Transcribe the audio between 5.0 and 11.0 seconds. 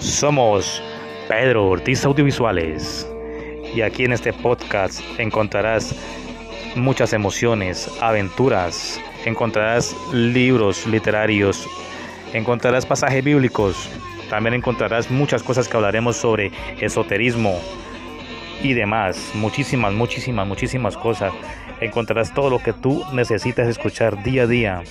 encontrarás muchas emociones, aventuras, encontrarás libros